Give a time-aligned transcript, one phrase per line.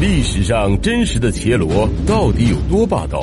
[0.00, 3.22] 历史上真实的伽罗到底有多霸道？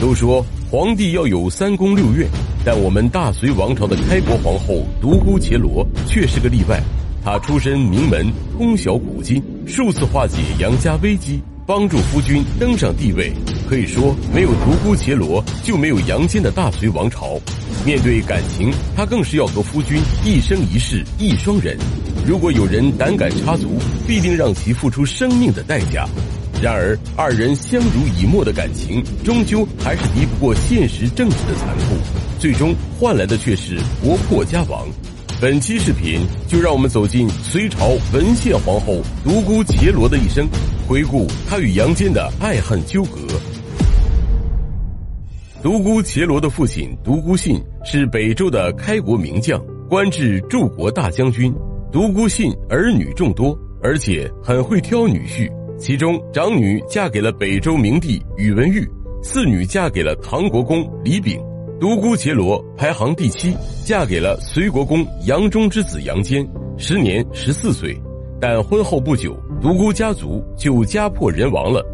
[0.00, 2.28] 都说皇帝要有三宫六院，
[2.64, 6.82] 但我们大隋王朝的开国皇后独孤伽罗却是个例外。
[7.24, 8.26] 她出身名门，
[8.58, 13.32] 通晓古今，数次化解杨家危机，帮助夫君登上帝位。
[13.68, 17.38] 可以说，没有独孤伽罗，就没有杨坚的大隋王朝。
[17.84, 21.76] 面对感情，她更是要和夫君一生一世一双人。
[22.26, 26.08] 如果有人胆敢插足，必定让其付出生命的代价。
[26.62, 31.96] 然而，二人相濡以沫的感情，终究还是敌不过现实政治的残酷，
[32.38, 34.86] 最终换来的却是国破家亡。
[35.38, 40.48] 本期视频就让我们走进隋朝文献皇后独孤伽罗的一生，
[40.88, 43.20] 回顾她与杨坚的爱恨纠葛。
[45.66, 51.52] 独孤伽罗的父亲独孤信是北周的开国名将，官至柱国大将军。
[51.90, 55.50] 独孤信儿女众多，而且很会挑女婿。
[55.76, 58.88] 其中长女嫁给了北周明帝宇文毓，
[59.20, 61.36] 次女嫁给了唐国公李炳。
[61.80, 63.52] 独孤伽罗排行第七，
[63.84, 67.92] 嫁给了隋国公杨忠之子杨坚，时年十四岁。
[68.40, 71.84] 但婚后不久，独孤家族就家破人亡了。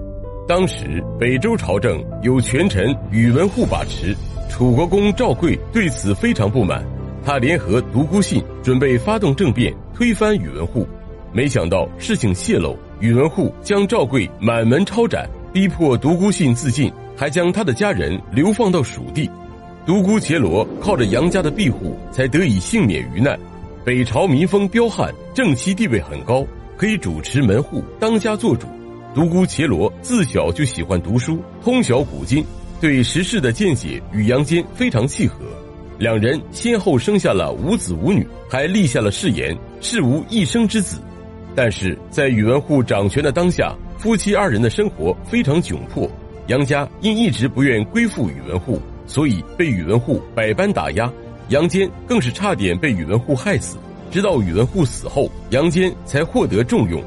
[0.48, 4.15] 当时北周朝政由权臣宇文护把持，
[4.51, 6.84] 楚国公赵贵对此非常不满。
[7.25, 10.84] 他联合独孤信，准备发动政变，推翻宇文护。
[11.33, 19.31] 没想到事情泄露，宇文护将赵贵满门抄斩，逼迫独孤信自尽，还将他的家人流放到蜀地。
[19.87, 23.39] 独孤伽罗靠着杨家的庇护，才得以幸免于难。
[23.84, 26.45] 北朝民风彪悍，正妻地位很高，
[26.77, 28.67] 可以主持门户，当家做主。
[29.15, 32.43] 独孤伽罗自小就喜欢读书，通晓古今，
[32.81, 35.37] 对时事的见解与杨坚非常契合。
[35.99, 40.99] 两人先后生下了五子五女，还立下了誓言，誓无一生之子。
[41.55, 46.11] 但是在宇文护掌权的当下，夫妻二人的生活非常窘迫。
[46.47, 51.13] 杨家因一直不愿归附宇文护，所以被宇文护百般打压。
[51.51, 53.77] 杨坚更是差点被宇文护害死。
[54.11, 57.03] 直到宇文护死后，杨坚才获得重用。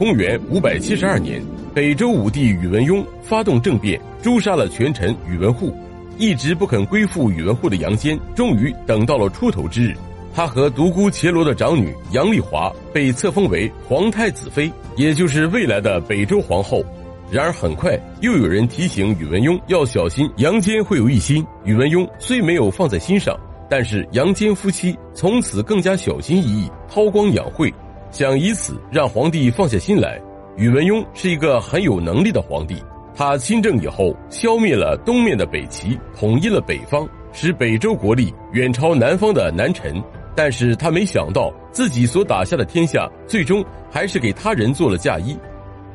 [0.00, 1.42] 公元五百七十二年，
[1.74, 5.76] 北周武帝宇文邕发动政变，诛杀了权臣宇文护。
[6.16, 9.94] 一直不肯归附宇文护的杨坚，终于等到了出头之日。
[10.34, 16.82] 他和独孤伽罗的长女杨丽华被册封为皇太子妃，也就是未来的北周皇后。
[17.30, 21.46] 然而很快又有人提醒宇文邕要小心杨坚会有异心。
[21.64, 27.70] 宇文邕虽没有放在心上，但是杨坚夫妻从此更加小心翼翼，韬光养晦，
[28.10, 30.20] 想以此让皇帝放下心来。
[30.56, 32.76] 宇文邕是一个很有能力的皇帝。
[33.14, 40.02] 他亲政以后，消灭了东面的北齐，统一了北方，使北周国力远超南方的南陈。
[40.34, 45.36] 但是他没想到，自己所打下的天下，最终还是给他人做了嫁衣。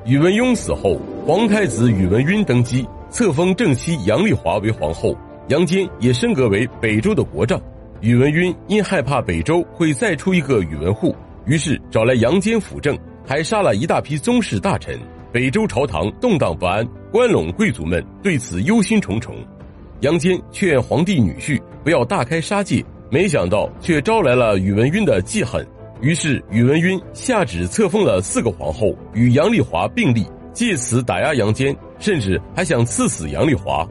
[0.06, 7.60] 宇文邕死后，皇太子宇文赟登基，册封正妻杨丽华为皇后，杨坚也升格为北周的国丈。
[8.02, 11.16] 宇文赟因害怕北周会再出一个宇文护，
[11.46, 15.00] 于是找来杨坚辅政，还杀了一大批宗室大臣。
[15.32, 16.88] 北周朝堂动荡不安。
[17.12, 19.32] 关陇贵族们对此忧心忡忡，
[20.02, 25.66] 杨坚劝皇帝女婿不要大开杀戒，没想到却招来了宇文赟的记恨。
[26.02, 33.88] 于是宇文赟下旨册封了四个皇后，与杨丽华并立，借此打压杨坚，甚至还想赐死杨丽华。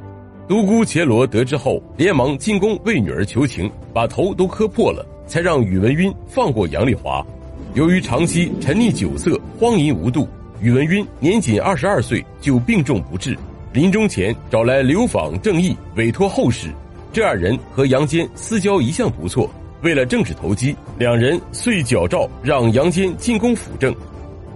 [0.47, 7.27] 独孤伽罗得知后，连忙进宫为女儿求情，把头都磕破了，才让宇文赟放过杨丽华。
[7.75, 10.29] 由于长期沉溺酒色，荒淫无度。
[10.61, 13.37] 宇文赟年仅二十二岁就病重不治，
[13.73, 16.69] 临终前找来刘访、郑义委托后事。
[17.13, 19.51] 这二人和杨坚私交一向不错，
[19.83, 23.93] 为了政治投机，两人遂矫诏让杨坚进宫辅政。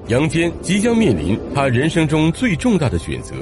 [0.06, 3.34] 杨坚即将面临他人生中最重大的选择。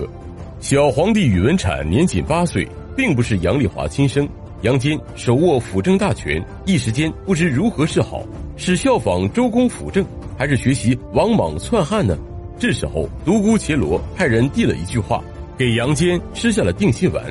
[0.58, 2.66] 小皇帝宇文阐年仅八岁，
[2.97, 4.26] 并不是杨丽华亲生。
[4.62, 8.22] 杨坚手握辅政大权，一时间不知如何是好，
[8.56, 10.05] 是效仿周公辅政，
[10.39, 12.17] 还是学习王莽篡汉呢？
[12.59, 15.23] 这时候，独孤伽罗派人递了一句话，
[15.58, 17.23] 给杨坚吃下了定心丸。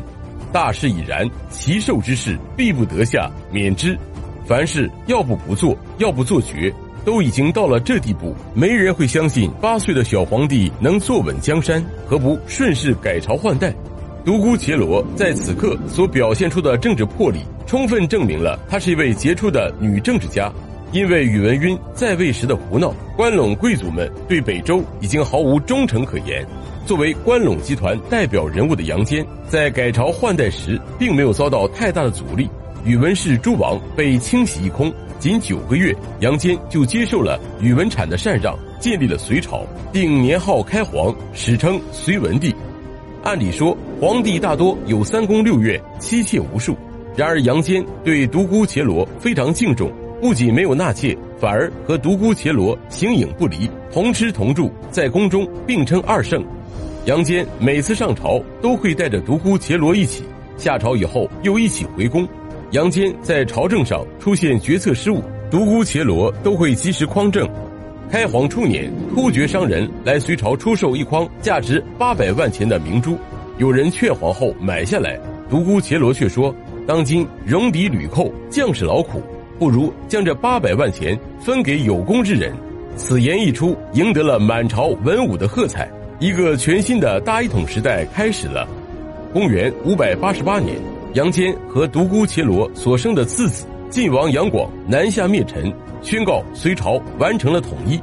[0.54, 3.98] 大势已然，其寿之事必不得下，免之。
[4.46, 6.72] 凡事要不不做，要不做绝，
[7.04, 13.74] 都已经到了这地步，没人会相信八岁的小皇帝能坐稳江山，何不顺势改朝换代？
[14.26, 20.52] 独孤伽罗在此刻所表现出的政治魄力，充分证明了她是一位杰出的女政治家。
[20.92, 26.44] 因为宇文赟在位时的胡闹，关陇贵族们对北周已经毫无忠诚可言。
[26.88, 32.50] 作为关陇集团代表人物的杨坚，在改朝换代时并没有遭到太大的阻力。
[32.84, 39.64] 宇文氏诸王被清洗一空，仅九个月，杨坚就接受了宇文阐的禅让，建立了隋朝，
[39.94, 42.56] 定年号开皇，史称隋文帝。
[43.26, 46.78] 按理说，皇帝大多有三宫六院，妻妾无数。
[47.16, 49.92] 然而杨坚对独孤伽罗非常敬重，
[50.22, 56.46] 不仅没有纳妾，反而和独孤伽罗形影不离，同吃同住，在宫中并称二圣。
[57.06, 60.24] 杨坚每次上朝都会带着独孤伽罗一起，
[60.56, 62.28] 下朝以后又一起回宫。
[62.74, 65.20] 杨坚在朝政上出现决策失误，
[65.50, 67.50] 独孤伽罗都会及时匡正。
[68.10, 73.18] 开皇初年，突厥商人来隋朝出售一筐价值八百万钱的明珠，
[73.58, 75.20] 有人劝皇后买下来，
[75.50, 76.54] 独孤伽罗却说。
[76.88, 79.20] 当今戎狄屡寇，将士劳苦，
[79.58, 82.54] 不如将这八百万钱分给有功之人。
[82.96, 85.90] 此言一出，赢得了满朝文武的喝彩。
[86.20, 88.68] 一个全新的大一统时代开始了。
[89.34, 90.78] 公元五百八十八年，
[91.14, 95.74] 杨坚和独孤伽罗所生的次子晋王杨广南下灭陈，
[96.06, 98.00] 宣告隋朝完成了统一。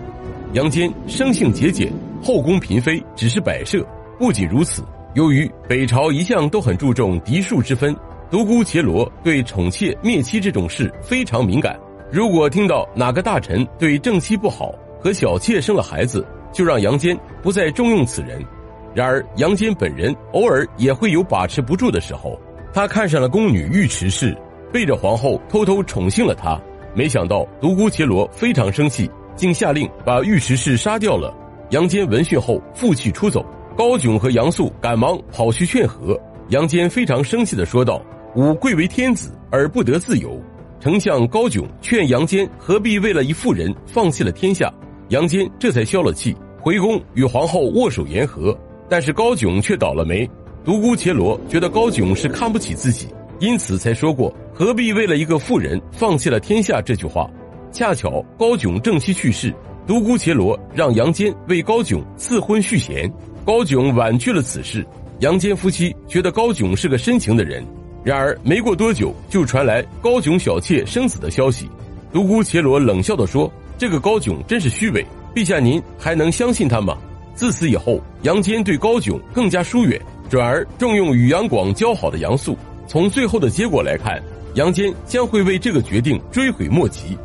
[0.55, 1.89] 杨坚生性节俭，
[2.21, 3.87] 后宫嫔妃只是摆设。
[4.19, 4.83] 不仅如此，
[5.15, 7.97] 由于北朝一向都很注重嫡庶之分。
[8.29, 11.79] 独孤伽罗对宠妾灭妻这种事非常敏感。
[12.11, 18.45] 如果听到哪个大臣对正妻不好，和小妾生了孩子，就让杨坚不再重用此人。
[18.93, 22.37] 然而杨坚本人偶尔也会有把持不住的时候。
[22.75, 24.37] 他看上了宫女尉迟氏，
[24.73, 26.61] 背着皇后偷偷宠幸了她。
[26.95, 31.35] 没想到独孤伽罗非常生气，竟下令把尉迟氏杀掉了。
[31.71, 33.45] 杨坚闻讯后负气出走，
[33.77, 36.19] 高炯和杨素赶忙跑去劝和。
[36.49, 38.03] 杨坚非常生气地说道。
[38.35, 40.41] 吾贵为天子而不得自由，
[40.81, 44.73] 丞相高炯劝杨坚何必为了一妇人放弃了天下，
[45.11, 48.59] 杨坚这才消了气，回宫与皇后握手言和。
[48.89, 50.27] 但是高炯却倒了霉，
[50.65, 53.09] 独孤伽罗觉得高炯是看不起自己，
[53.43, 57.29] 因此才说过何必为了一个妇人放弃了天下这句话。
[57.73, 59.53] 恰巧高炯正妻去世，
[59.85, 63.13] 独孤伽罗让杨坚为高炯赐婚续弦，
[63.45, 64.87] 高炯婉拒了此事。
[65.19, 67.67] 杨坚夫妻觉得高炯是个深情的人。
[68.05, 71.69] 然而没过多久，就传来高炯小妾生子的消息。
[72.13, 75.05] 独孤伽罗冷笑地说：“这个高炯真是虚伪，
[75.35, 76.97] 陛下您还能相信他吗？”
[77.35, 80.01] 自此以后，杨坚对高炯更加疏远，
[80.31, 82.57] 转而重用与杨广交好的杨素。
[82.87, 84.23] 从最后的结果来看，
[84.55, 87.17] 杨坚将会为这个决定追悔莫及。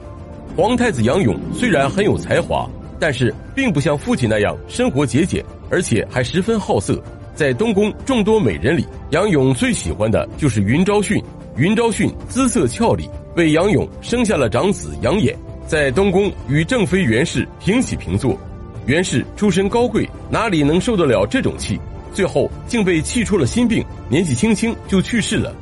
[0.56, 2.70] 皇太子杨勇虽然很有才华，
[3.00, 7.02] 但是并不像父亲那样生活节俭，而且还十分好色。
[7.36, 11.22] 在东宫众多美人里，杨勇最喜欢的就是云昭训。
[11.56, 15.36] 云昭训姿色俏丽，为杨勇生下了长子杨衍。
[15.68, 18.38] 在东宫与正妃袁氏平起平坐，
[18.86, 21.80] 袁氏出身高贵，哪里能受得了这种气？
[22.18, 25.54] 最后竟被气出了心病，年纪轻轻就去世了。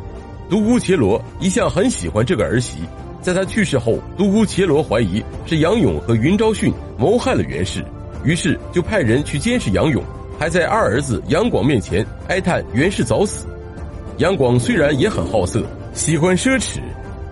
[0.50, 2.78] 独孤伽罗一向很喜欢这个儿媳，
[3.22, 7.84] 在他去世后，独孤伽罗怀疑是杨勇和云昭训谋害了袁氏，
[8.24, 10.02] 于是就派人去监视杨勇。
[10.40, 13.46] 还在二儿子杨广面前哀叹袁氏早死。
[14.20, 15.62] 杨广虽然也很好色，
[15.94, 16.80] 喜欢奢侈，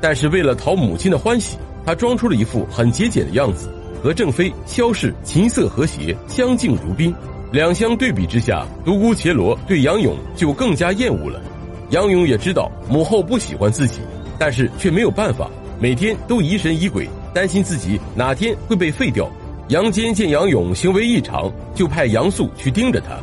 [0.01, 3.69] 但是为了讨母亲的欢喜，他装出了一副很节俭的样子，
[4.03, 7.15] 和正妃萧氏琴瑟和谐，相敬如宾。
[7.53, 11.39] 两相对比之下，独孤伽罗对杨勇就更加厌恶了。
[11.91, 13.99] 杨勇也知道母后不喜欢自己，
[14.39, 15.47] 但是却没有办法，
[15.79, 19.29] 每天都疑神疑鬼，担心自己哪天会被废掉。
[19.67, 23.19] 杨坚见杨勇行为异常，就派杨素去盯着他。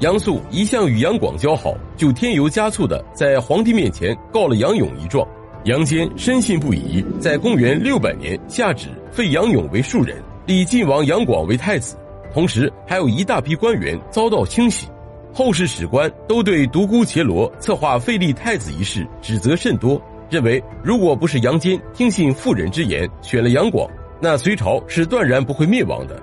[0.00, 5.26] 杨素一向与杨广交好，就添油加醋的在皇帝面前告了杨勇一状。
[5.64, 11.96] 杨坚深信不疑，在公元六百年下旨废杨勇为庶人，立晋王杨广为太子，
[12.32, 14.88] 同时还有一大批官员遭到清洗。
[15.32, 23.88] 后世史官都对独孤伽罗策划废立太子一事指责甚多，认为如果不是杨坚听信妇人之言选了杨广。
[24.22, 26.20] 那隋朝是断然不会灭亡的。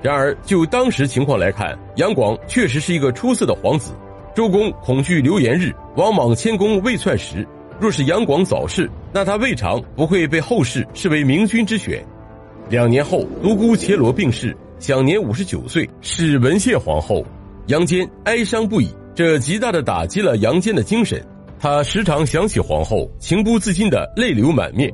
[0.00, 3.92] 然而，就当时情况来看，杨广确实是一个出色的皇子。
[4.34, 7.46] 周公恐惧流言日，王莽迁宫未篡时，
[7.78, 12.02] 若是杨广早逝，那他未尝不会被后世视为明君之选。
[12.70, 17.24] 两年后，独孤伽罗病逝，享年五十九岁，是文献皇后。
[17.68, 21.24] 杨坚哀伤不已，这极大的打击了杨坚的精神。
[21.58, 24.92] 他时常想起皇后，情不自禁的泪流满面。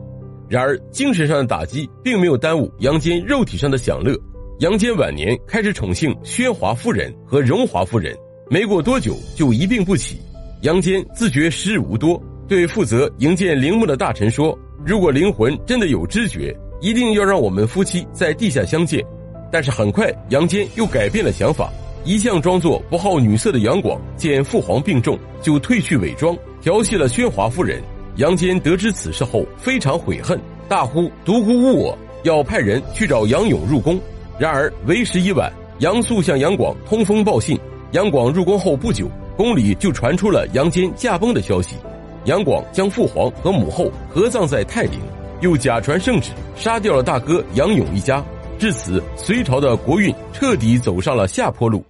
[0.48, 4.16] 然而，精神上的打击并没有耽误杨坚肉体上的享乐。
[4.60, 8.16] 杨坚晚年开始宠幸薛华夫人和荣华夫人，
[8.48, 10.20] 没过多久就一病不起。
[10.62, 14.56] 杨坚自觉时日无多，对负责营建陵墓的大臣说
[14.86, 19.04] ：“如果灵魂真的有知觉，一定要让我们夫妻在地下相见。”
[19.50, 21.70] 但是很快杨坚又改变了想法，
[22.04, 27.82] 一向装作不好女色的杨广见父皇病重，就褪去伪装，调戏了宣华夫人。
[28.16, 30.38] 杨坚得知此事后非常悔恨，
[30.68, 33.98] 大呼独孤无我，要派人去找杨勇入宫。
[34.38, 37.58] 然而为时已晚，杨素向杨广通风报信，
[37.92, 41.76] 杨广入宫后不久，宫里就传出了杨坚驾崩的消息。
[42.24, 45.00] 杨广将父皇和母后合葬在泰陵，
[45.40, 48.22] 又假传圣旨杀掉了大哥杨勇一家。
[48.60, 51.82] 至此隋朝的国运彻底走上了下坡路。